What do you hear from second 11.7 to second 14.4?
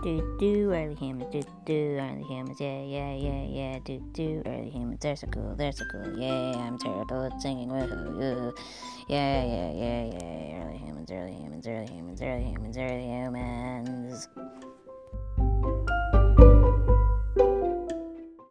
humans, early humans, early humans.